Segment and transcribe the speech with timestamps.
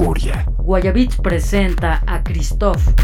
[0.00, 0.46] Euforia.
[0.56, 2.94] Guayabits presenta a Christoph.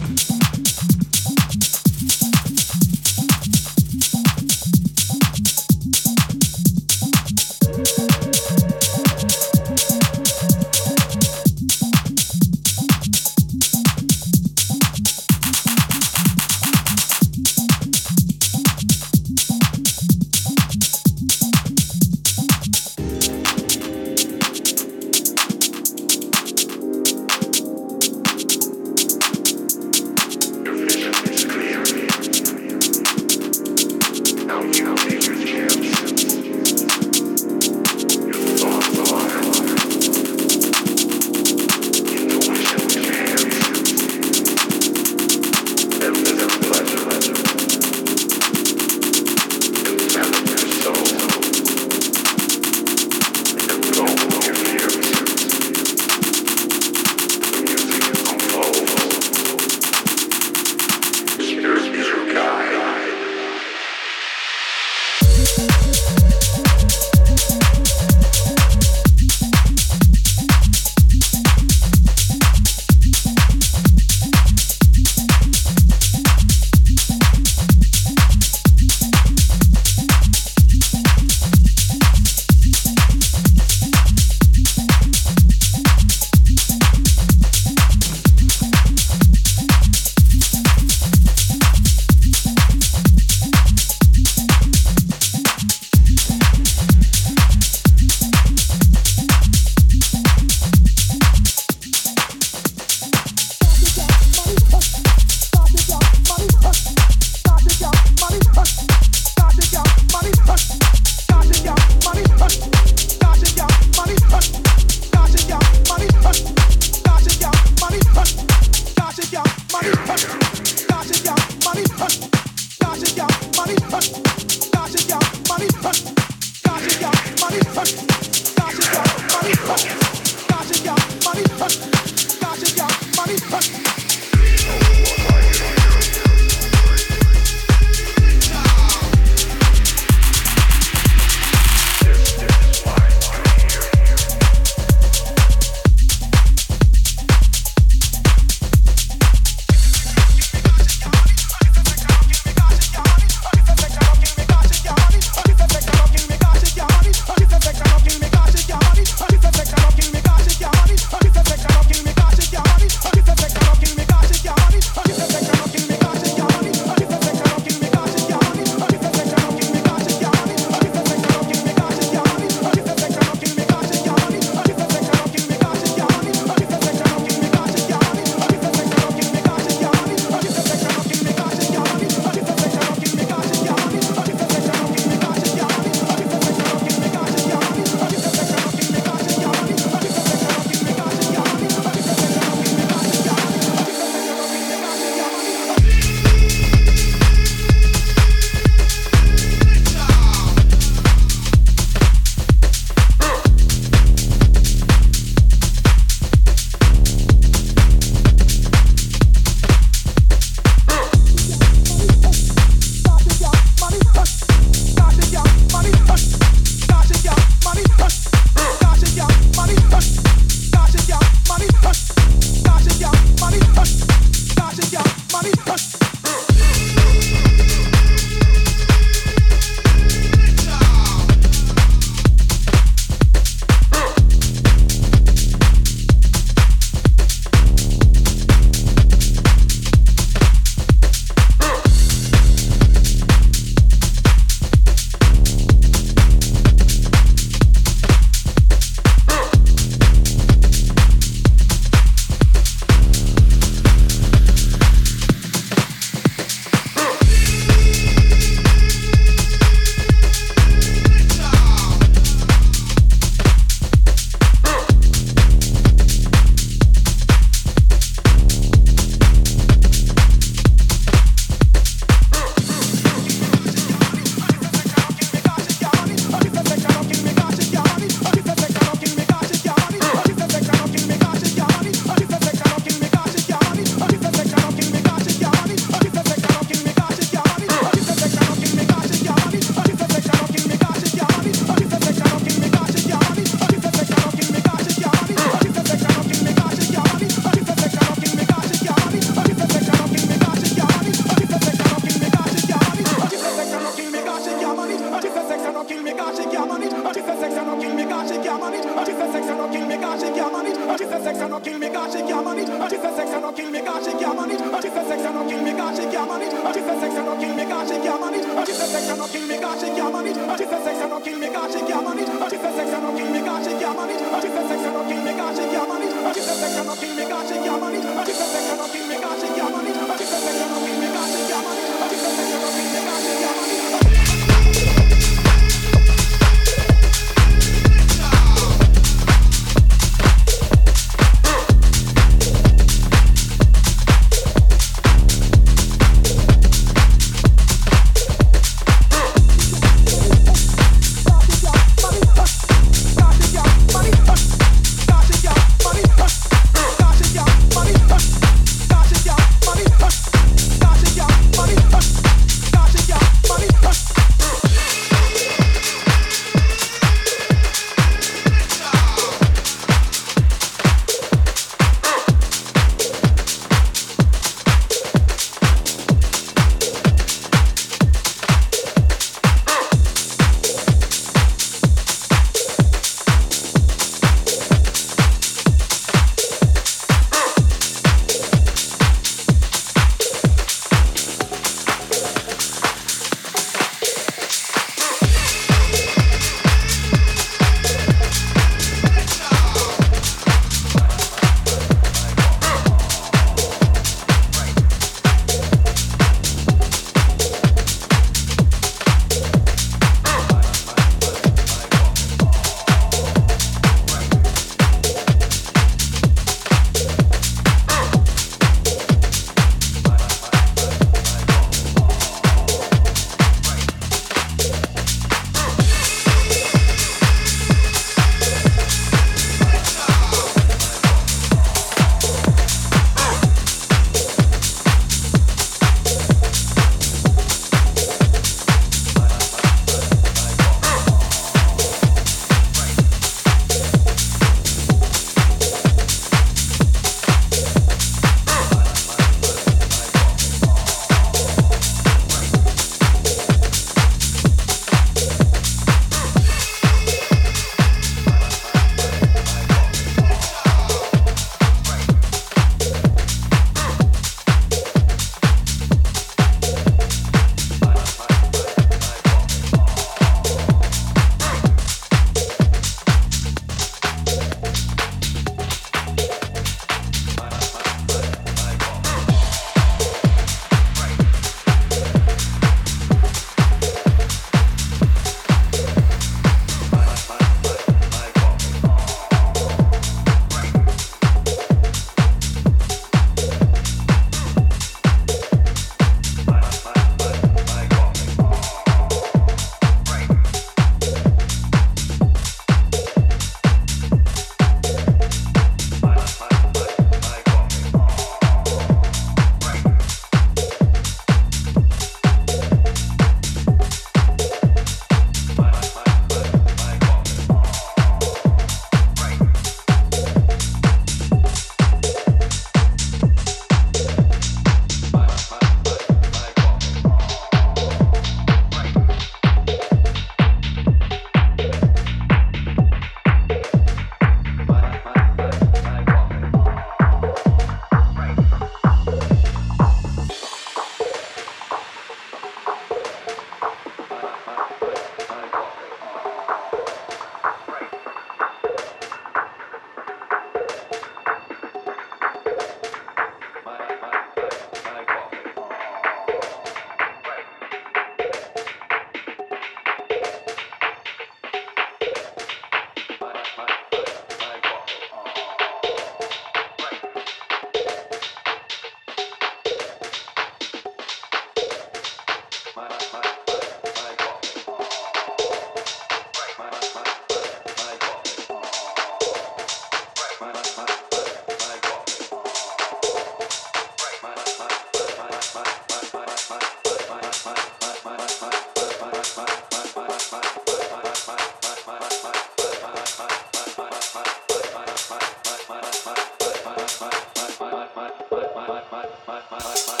[598.89, 600.00] my, my, my, my, my.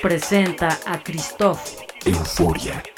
[0.00, 1.84] Presenta a Christoph.
[2.04, 2.89] Euforia.